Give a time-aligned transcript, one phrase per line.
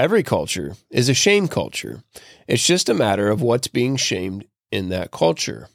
[0.00, 2.02] Every culture is a shame culture.
[2.48, 5.68] It's just a matter of what's being shamed in that culture.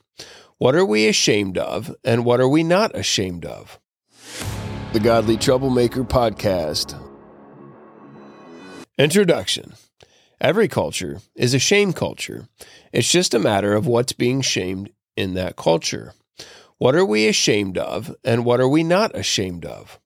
[0.57, 3.79] What are we ashamed of, and what are we not ashamed of?
[4.93, 6.99] The Godly Troublemaker Podcast.
[8.97, 9.75] Introduction
[10.41, 12.47] Every culture is a shame culture.
[12.91, 16.15] It's just a matter of what's being shamed in that culture.
[16.79, 19.99] What are we ashamed of, and what are we not ashamed of?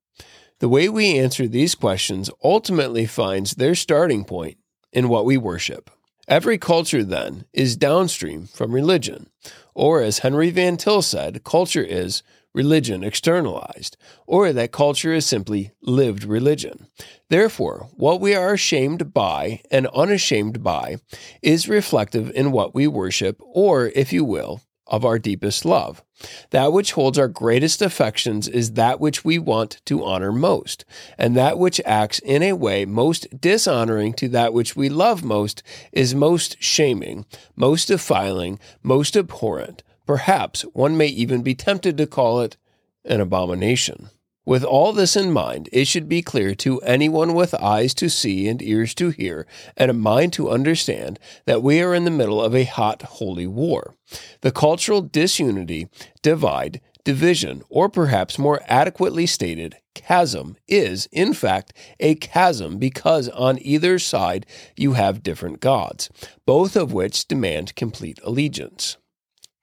[0.60, 4.58] The way we answer these questions ultimately finds their starting point
[4.92, 5.90] in what we worship.
[6.28, 9.30] Every culture, then, is downstream from religion.
[9.74, 13.96] Or, as Henry Van Til said, culture is religion externalized,
[14.28, 16.88] or that culture is simply lived religion.
[17.30, 20.98] Therefore, what we are ashamed by and unashamed by
[21.42, 26.04] is reflective in what we worship, or, if you will, of our deepest love.
[26.50, 30.84] That which holds our greatest affections is that which we want to honor most,
[31.18, 35.64] and that which acts in a way most dishonoring to that which we love most
[35.94, 37.26] is most shaming,
[37.56, 39.84] most defiling, most abhorrent.
[40.06, 42.58] Perhaps one may even be tempted to call it
[43.06, 44.10] an abomination.
[44.50, 48.48] With all this in mind, it should be clear to anyone with eyes to see
[48.48, 49.46] and ears to hear
[49.78, 53.46] and a mind to understand that we are in the middle of a hot holy
[53.46, 53.94] war.
[54.42, 55.88] The cultural disunity,
[56.24, 63.60] divide, division, or perhaps more adequately stated, chasm, is, in fact, a chasm because on
[63.62, 66.10] either side you have different gods,
[66.48, 68.98] both of which demand complete allegiance.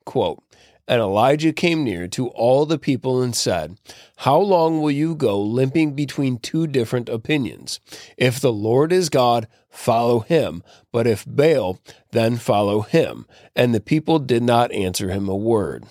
[0.04, 0.44] Quote,
[0.88, 3.76] and Elijah came near to all the people and said,
[4.18, 7.80] How long will you go limping between two different opinions?
[8.16, 11.80] If the Lord is God, follow him, but if Baal,
[12.12, 13.26] then follow him.
[13.54, 15.84] And the people did not answer him a word.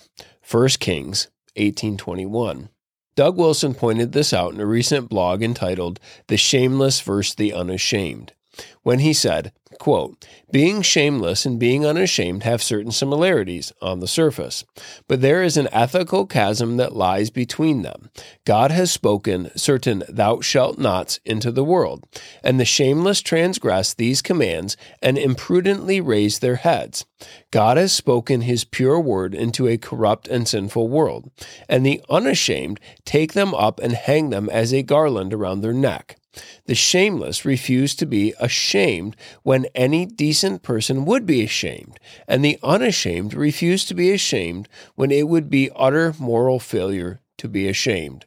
[0.48, 2.70] 1 Kings 1821.
[3.16, 7.34] Doug Wilson pointed this out in a recent blog entitled The Shameless vs.
[7.34, 8.34] the Unashamed
[8.82, 14.64] when he said, quote, Being shameless and being unashamed have certain similarities on the surface,
[15.08, 18.10] but there is an ethical chasm that lies between them.
[18.44, 22.04] God has spoken certain thou shalt nots into the world,
[22.42, 27.04] and the shameless transgress these commands and imprudently raise their heads.
[27.50, 31.30] God has spoken his pure word into a corrupt and sinful world,
[31.68, 36.18] and the unashamed take them up and hang them as a garland around their neck.
[36.66, 42.58] The shameless refuse to be ashamed when any decent person would be ashamed, and the
[42.62, 48.26] unashamed refuse to be ashamed when it would be utter moral failure to be ashamed.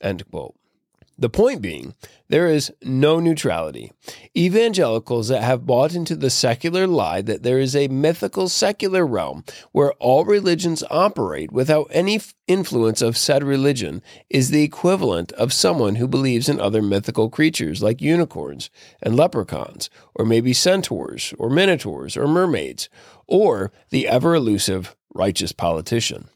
[0.00, 0.54] End quote.
[1.18, 1.94] The point being,
[2.28, 3.92] there is no neutrality.
[4.36, 9.44] Evangelicals that have bought into the secular lie that there is a mythical secular realm
[9.72, 15.96] where all religions operate without any influence of said religion is the equivalent of someone
[15.96, 18.70] who believes in other mythical creatures like unicorns
[19.02, 22.88] and leprechauns, or maybe centaurs, or minotaurs, or mermaids,
[23.26, 26.28] or the ever elusive righteous politician.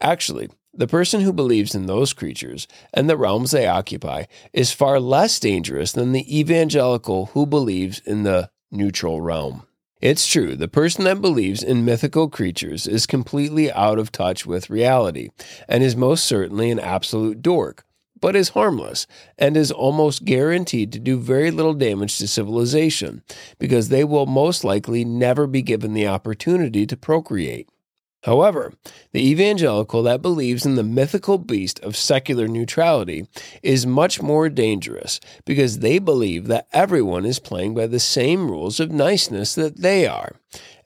[0.00, 4.98] Actually, the person who believes in those creatures and the realms they occupy is far
[5.00, 9.62] less dangerous than the evangelical who believes in the neutral realm.
[10.00, 14.68] It's true, the person that believes in mythical creatures is completely out of touch with
[14.68, 15.30] reality
[15.68, 17.86] and is most certainly an absolute dork,
[18.20, 19.06] but is harmless
[19.38, 23.22] and is almost guaranteed to do very little damage to civilization
[23.58, 27.68] because they will most likely never be given the opportunity to procreate.
[28.24, 28.72] However,
[29.12, 33.26] the evangelical that believes in the mythical beast of secular neutrality
[33.62, 38.80] is much more dangerous because they believe that everyone is playing by the same rules
[38.80, 40.36] of niceness that they are.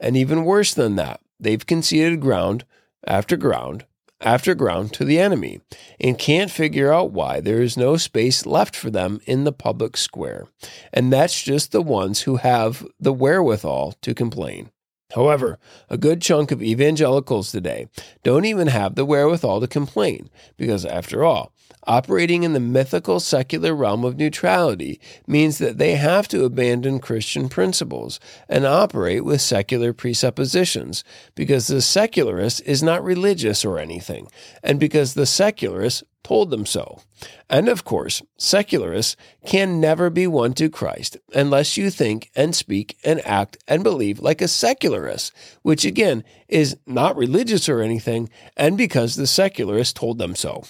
[0.01, 2.65] And even worse than that, they've conceded ground
[3.07, 3.85] after ground
[4.21, 5.61] after ground to the enemy
[6.01, 9.97] and can't figure out why there is no space left for them in the public
[9.97, 10.49] square.
[10.93, 14.71] And that's just the ones who have the wherewithal to complain.
[15.15, 15.59] However,
[15.89, 17.89] a good chunk of evangelicals today
[18.23, 21.53] don't even have the wherewithal to complain, because after all,
[21.87, 27.49] operating in the mythical secular realm of neutrality means that they have to abandon Christian
[27.49, 28.21] principles
[28.51, 31.03] and operate with secular presuppositions,
[31.35, 34.29] because the secularist is not religious or anything,
[34.63, 37.01] and because the secularist told them so.
[37.49, 39.17] And of course, secularists
[39.47, 44.21] can never be won to Christ unless you think and speak and act and believe
[44.21, 45.33] like a secularist,
[45.63, 48.29] which again is not religious or anything,
[48.59, 50.65] and because the secularist told them so.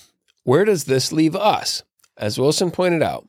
[0.44, 1.82] Where does this leave us?
[2.16, 3.26] As Wilson pointed out,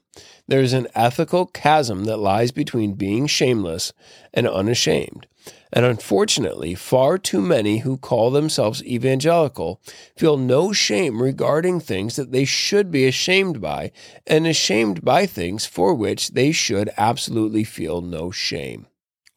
[0.47, 3.91] there is an ethical chasm that lies between being shameless
[4.33, 5.25] and unashamed.
[5.71, 9.81] And unfortunately, far too many who call themselves evangelical
[10.15, 13.91] feel no shame regarding things that they should be ashamed by,
[14.25, 18.87] and ashamed by things for which they should absolutely feel no shame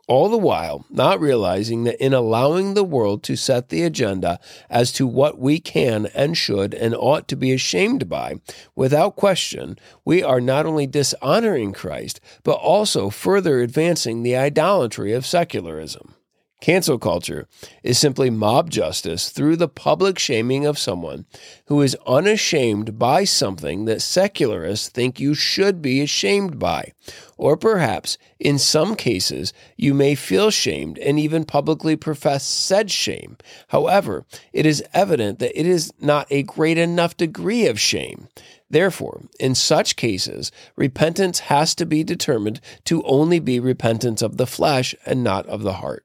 [0.08, 4.92] all the while not realizing that in allowing the world to set the agenda as
[4.92, 8.34] to what we can and should and ought to be ashamed by,
[8.74, 15.24] without question, we are not only dishonoring Christ, but also further advancing the idolatry of
[15.24, 16.14] secularism.
[16.62, 17.48] Cancel culture
[17.82, 21.26] is simply mob justice through the public shaming of someone
[21.66, 26.92] who is unashamed by something that secularists think you should be ashamed by.
[27.42, 33.36] Or perhaps, in some cases, you may feel shamed and even publicly profess said shame.
[33.66, 38.28] However, it is evident that it is not a great enough degree of shame.
[38.70, 44.46] Therefore, in such cases, repentance has to be determined to only be repentance of the
[44.46, 46.04] flesh and not of the heart.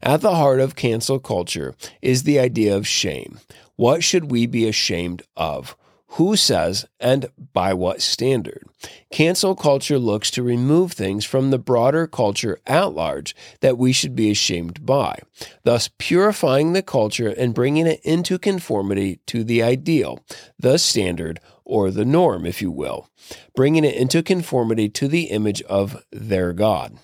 [0.00, 3.38] At the heart of cancel culture is the idea of shame.
[3.76, 5.76] What should we be ashamed of?
[6.14, 8.64] Who says and by what standard?
[9.10, 14.16] Cancel culture looks to remove things from the broader culture at large that we should
[14.16, 15.20] be ashamed by,
[15.62, 20.24] thus purifying the culture and bringing it into conformity to the ideal,
[20.58, 23.08] the standard, or the norm, if you will,
[23.54, 26.98] bringing it into conformity to the image of their God.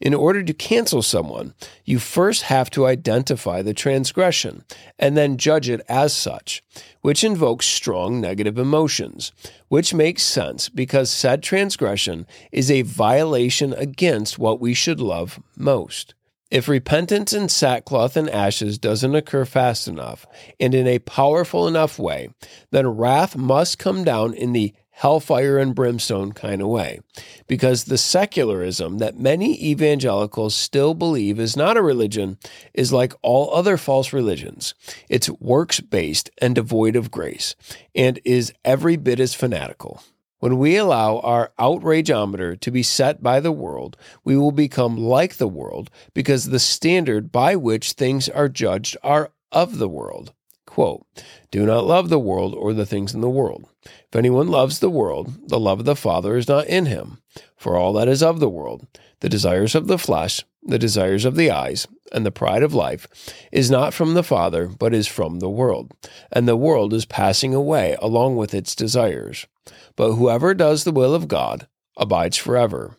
[0.00, 1.52] In order to cancel someone,
[1.84, 4.64] you first have to identify the transgression
[4.98, 6.62] and then judge it as such,
[7.02, 9.30] which invokes strong negative emotions,
[9.68, 16.14] which makes sense because said transgression is a violation against what we should love most.
[16.50, 20.26] If repentance in sackcloth and ashes doesn't occur fast enough
[20.58, 22.30] and in a powerful enough way,
[22.72, 27.00] then wrath must come down in the hellfire and brimstone kind of way.
[27.46, 32.38] Because the secularism that many evangelicals still believe is not a religion
[32.74, 34.74] is like all other false religions.
[35.08, 37.54] It's works based and devoid of grace,
[37.94, 40.02] and is every bit as fanatical.
[40.40, 45.36] When we allow our outrageometer to be set by the world, we will become like
[45.36, 50.32] the world because the standard by which things are judged are of the world.
[50.70, 51.04] Quote,
[51.50, 53.64] Do not love the world or the things in the world.
[53.84, 57.18] If anyone loves the world, the love of the Father is not in him.
[57.56, 58.86] For all that is of the world,
[59.18, 63.08] the desires of the flesh, the desires of the eyes, and the pride of life,
[63.50, 65.90] is not from the Father, but is from the world.
[66.30, 69.48] And the world is passing away along with its desires.
[69.96, 71.66] But whoever does the will of God
[71.96, 72.96] abides forever.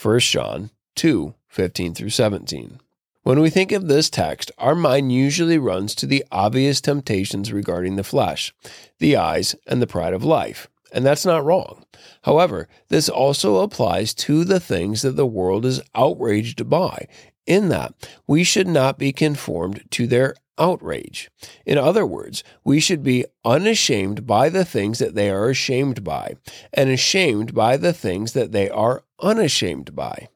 [0.00, 2.80] 1 John 2 15 through 17.
[3.24, 7.96] When we think of this text, our mind usually runs to the obvious temptations regarding
[7.96, 8.52] the flesh,
[8.98, 10.68] the eyes, and the pride of life.
[10.92, 11.86] And that's not wrong.
[12.24, 17.08] However, this also applies to the things that the world is outraged by,
[17.46, 17.94] in that
[18.26, 21.30] we should not be conformed to their outrage.
[21.64, 26.34] In other words, we should be unashamed by the things that they are ashamed by,
[26.74, 30.28] and ashamed by the things that they are unashamed by.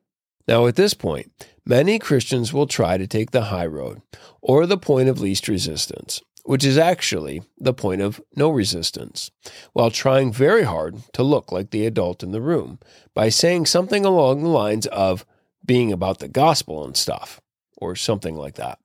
[0.48, 1.30] Now, at this point,
[1.66, 4.00] many Christians will try to take the high road,
[4.40, 9.30] or the point of least resistance, which is actually the point of no resistance,
[9.74, 12.78] while trying very hard to look like the adult in the room
[13.12, 15.26] by saying something along the lines of
[15.66, 17.42] being about the gospel and stuff,
[17.76, 18.78] or something like that.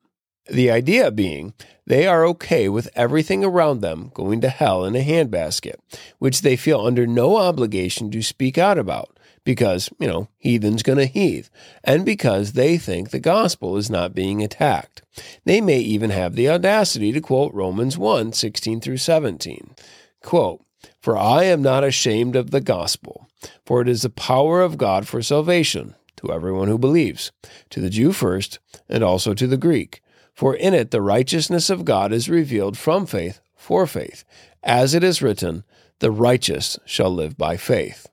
[0.52, 1.54] The idea being
[1.88, 5.76] they are okay with everything around them going to hell in a handbasket,
[6.20, 10.98] which they feel under no obligation to speak out about, because, you know, heathen's going
[10.98, 11.48] to heathe,
[11.84, 15.02] and because they think the gospel is not being attacked.
[15.46, 19.76] They may even have the audacity to quote Romans 1 16 through 17.
[20.22, 20.64] Quote,
[21.02, 23.28] For I am not ashamed of the gospel,
[23.66, 27.32] for it is the power of God for salvation to everyone who believes,
[27.70, 30.02] to the Jew first, and also to the Greek.
[30.34, 34.24] For in it the righteousness of God is revealed from faith for faith,
[34.64, 35.64] as it is written,
[36.00, 38.08] The righteous shall live by faith.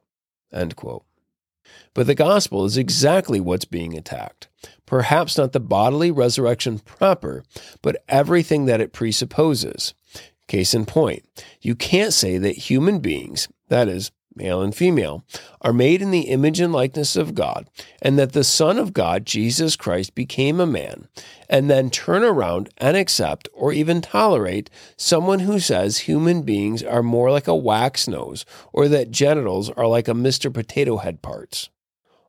[0.53, 1.05] End quote.
[1.95, 4.49] But the gospel is exactly what's being attacked.
[4.87, 7.45] Perhaps not the bodily resurrection proper,
[7.83, 9.95] but everything that it presupposes.
[10.47, 11.25] Case in point,
[11.61, 15.25] you can't say that human beings, that is, male and female,
[15.61, 17.69] are made in the image and likeness of God,
[18.01, 21.09] and that the Son of God, Jesus Christ, became a man,
[21.49, 27.03] and then turn around and accept or even tolerate someone who says human beings are
[27.03, 30.53] more like a wax nose or that genitals are like a Mr.
[30.53, 31.69] Potato Head parts.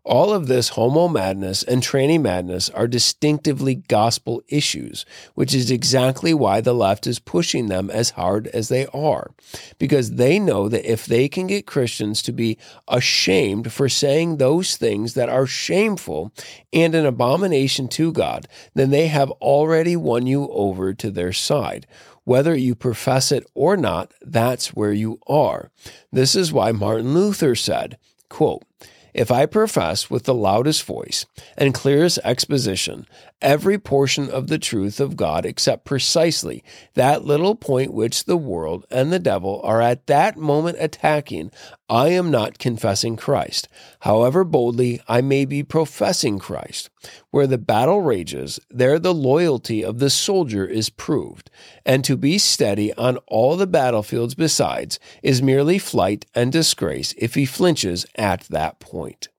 [0.04, 5.06] All of this homo madness and tranny madness are distinctively gospel issues,
[5.36, 9.30] which is exactly why the left is pushing them as hard as they are.
[9.78, 14.76] Because they know that if they can get Christians to be ashamed for saying those
[14.76, 16.32] things that are shameful
[16.74, 21.86] and an abomination to God, then they have already won you over to their side.
[22.24, 25.70] Whether you profess it or not, that's where you are.
[26.12, 28.64] This is why Martin Luther said, quote,
[29.14, 31.26] if I profess with the loudest voice
[31.58, 33.06] and clearest exposition
[33.42, 38.86] every portion of the truth of God except precisely that little point which the world
[38.90, 41.52] and the devil are at that moment attacking,
[41.90, 43.68] I am not confessing Christ,
[44.02, 46.90] however boldly I may be professing Christ.
[47.32, 51.50] Where the battle rages, there the loyalty of the soldier is proved,
[51.86, 57.36] and to be steady on all the battlefields besides is merely flight and disgrace if
[57.36, 59.30] he flinches at that point.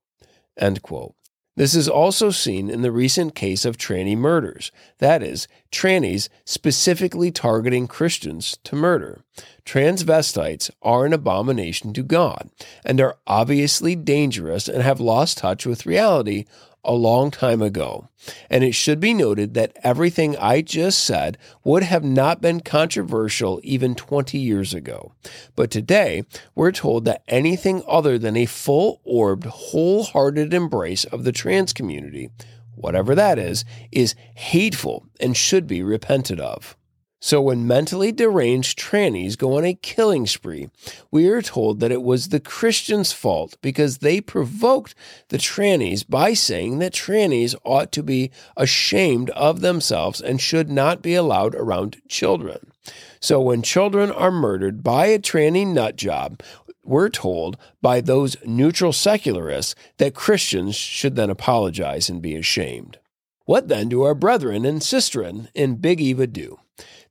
[0.59, 1.15] End quote.
[1.55, 7.31] This is also seen in the recent case of tranny murders, that is, trannies specifically
[7.31, 9.23] targeting Christians to murder.
[9.67, 12.51] Transvestites are an abomination to God
[12.87, 16.47] and are obviously dangerous and have lost touch with reality
[16.85, 18.09] a long time ago.
[18.49, 23.61] And it should be noted that everything I just said would have not been controversial
[23.63, 25.13] even 20 years ago.
[25.57, 26.25] But today,
[26.55, 32.31] we're told that anything other than a full orbed, wholehearted embrace of the trans community,
[32.75, 36.77] whatever that is, is hateful and should be repented of.
[37.25, 40.71] So, when mentally deranged trannies go on a killing spree,
[41.13, 44.97] we are told that it was the Christians' fault because they provoked
[45.29, 51.01] the trannies by saying that trannies ought to be ashamed of themselves and should not
[51.01, 52.73] be allowed around children.
[53.21, 56.43] So, when children are murdered by a tranny nut job,
[56.83, 62.99] we're told by those neutral secularists that Christians should then apologize and be ashamed.
[63.45, 66.59] What then do our brethren and sistren in Big Eva do?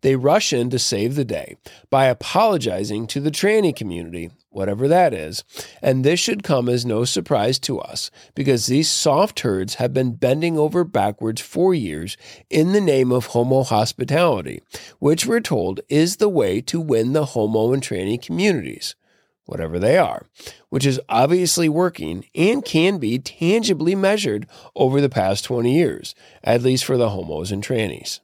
[0.01, 1.57] They rush in to save the day
[1.89, 5.43] by apologizing to the tranny community, whatever that is,
[5.81, 10.13] and this should come as no surprise to us because these soft herds have been
[10.13, 12.17] bending over backwards for years
[12.49, 14.61] in the name of homo hospitality,
[14.99, 18.95] which we're told is the way to win the homo and tranny communities
[19.45, 20.25] whatever they are,
[20.69, 26.61] which is obviously working and can be tangibly measured over the past 20 years, at
[26.61, 28.21] least for the homos and trannies.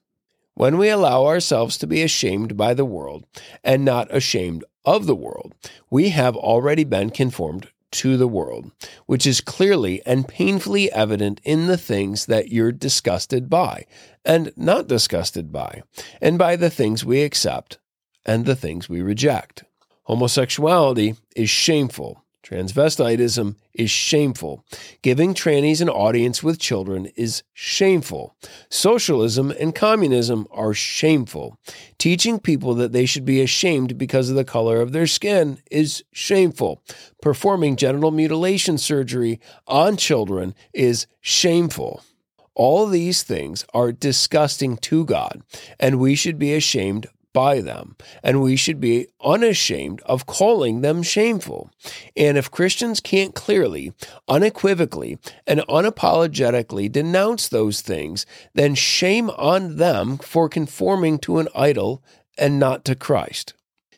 [0.58, 3.28] When we allow ourselves to be ashamed by the world
[3.64, 5.54] and not ashamed of the world,
[5.92, 8.72] we have already been conformed to the world,
[9.06, 13.86] which is clearly and painfully evident in the things that you're disgusted by
[14.26, 15.84] and not disgusted by,
[16.20, 17.78] and by the things we accept
[18.26, 19.64] and the things we reject.
[20.06, 24.64] Homosexuality is shameful Transvestitism is shameful.
[25.02, 28.38] Giving trannies an audience with children is shameful.
[28.70, 31.58] Socialism and communism are shameful.
[31.98, 36.06] Teaching people that they should be ashamed because of the color of their skin is
[36.14, 36.82] shameful.
[37.22, 42.02] Performing genital mutilation surgery on children is shameful.
[42.56, 45.44] All these things are disgusting to God,
[45.82, 51.04] and we should be ashamed by them, and we should be unashamed of calling them
[51.04, 51.70] shameful.
[52.16, 53.94] And if Christians can't clearly,
[54.28, 58.26] unequivocally, and unapologetically denounce those things,
[58.56, 62.04] then shame on them for conforming to an idol
[62.40, 63.54] and not to Christ.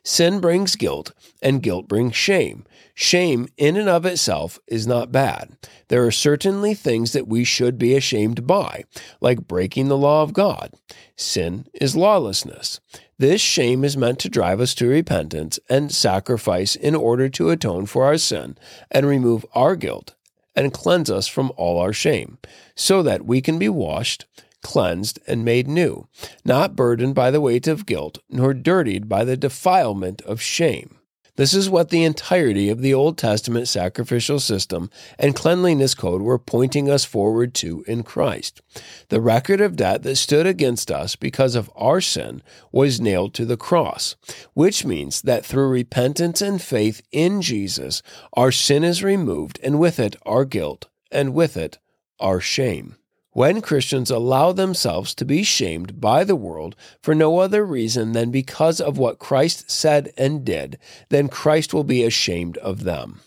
[0.09, 2.65] Sin brings guilt, and guilt brings shame.
[2.95, 5.55] Shame, in and of itself, is not bad.
[5.87, 8.85] There are certainly things that we should be ashamed by,
[9.21, 10.73] like breaking the law of God.
[11.15, 12.79] Sin is lawlessness.
[13.19, 17.85] This shame is meant to drive us to repentance and sacrifice in order to atone
[17.85, 18.57] for our sin
[18.89, 20.15] and remove our guilt
[20.55, 22.39] and cleanse us from all our shame,
[22.75, 24.25] so that we can be washed,
[24.61, 26.07] cleansed, and made new,
[26.43, 30.99] not burdened by the weight of guilt, nor dirtied by the defilement of shame.
[31.39, 36.37] This is what the entirety of the Old Testament sacrificial system and cleanliness code were
[36.37, 38.61] pointing us forward to in Christ.
[39.07, 43.45] The record of debt that stood against us because of our sin was nailed to
[43.45, 44.17] the cross,
[44.53, 49.97] which means that through repentance and faith in Jesus, our sin is removed, and with
[49.97, 51.77] it our guilt, and with it
[52.19, 52.97] our shame.
[53.31, 58.31] When Christians allow themselves to be shamed by the world for no other reason than
[58.31, 63.21] because of what Christ said and did, then Christ will be ashamed of them.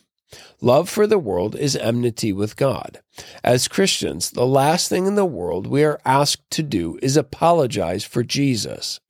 [0.60, 3.00] Love for the world is enmity with God.
[3.44, 8.04] As Christians, the last thing in the world we are asked to do is apologize
[8.04, 9.00] for Jesus.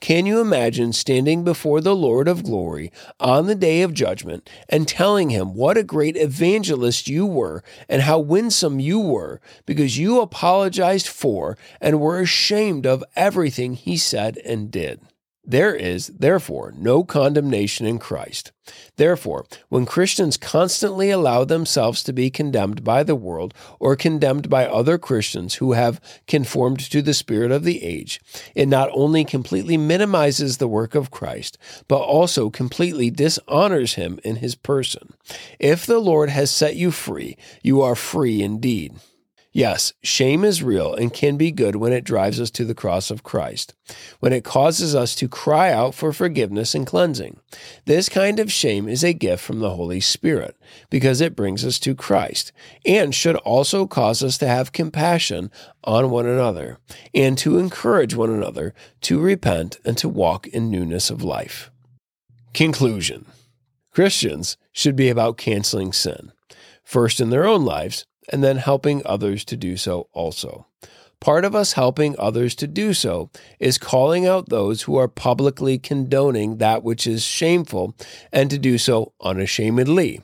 [0.00, 4.88] Can you imagine standing before the Lord of glory on the day of judgment and
[4.88, 10.20] telling him what a great evangelist you were and how winsome you were because you
[10.20, 15.00] apologized for and were ashamed of everything he said and did?
[15.44, 18.52] There is, therefore, no condemnation in Christ.
[18.96, 24.66] Therefore, when Christians constantly allow themselves to be condemned by the world or condemned by
[24.66, 28.20] other Christians who have conformed to the spirit of the age,
[28.54, 31.58] it not only completely minimizes the work of Christ,
[31.88, 35.12] but also completely dishonors him in his person.
[35.58, 38.94] If the Lord has set you free, you are free indeed.
[39.54, 43.10] Yes, shame is real and can be good when it drives us to the cross
[43.10, 43.74] of Christ,
[44.18, 47.38] when it causes us to cry out for forgiveness and cleansing.
[47.84, 50.56] This kind of shame is a gift from the Holy Spirit
[50.88, 52.50] because it brings us to Christ
[52.86, 55.50] and should also cause us to have compassion
[55.84, 56.78] on one another
[57.14, 61.70] and to encourage one another to repent and to walk in newness of life.
[62.54, 63.26] Conclusion
[63.90, 66.32] Christians should be about canceling sin,
[66.82, 70.66] first in their own lives and then helping others to do so also.
[71.20, 75.78] Part of us helping others to do so is calling out those who are publicly
[75.78, 77.94] condoning that which is shameful
[78.32, 80.20] and to do so unashamedly,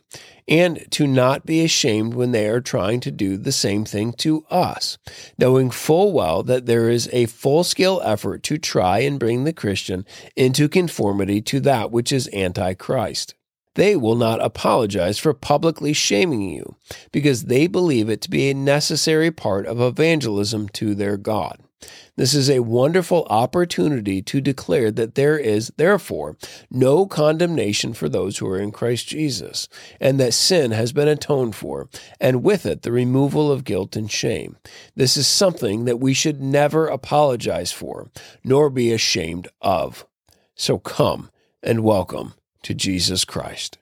[0.48, 4.44] and to not be ashamed when they are trying to do the same thing to
[4.50, 4.98] us,
[5.38, 9.52] knowing full well that there is a full scale effort to try and bring the
[9.52, 13.34] Christian into conformity to that which is antichrist.
[13.74, 16.76] They will not apologize for publicly shaming you
[17.12, 21.62] because they believe it to be a necessary part of evangelism to their God.
[22.16, 26.36] This is a wonderful opportunity to declare that there is, therefore,
[26.68, 29.68] no condemnation for those who are in Christ Jesus,
[30.00, 31.88] and that sin has been atoned for,
[32.20, 34.56] and with it the removal of guilt and shame.
[34.96, 38.10] This is something that we should never apologize for,
[38.42, 40.04] nor be ashamed of.
[40.56, 41.30] So come
[41.62, 43.78] and welcome to Jesus Christ.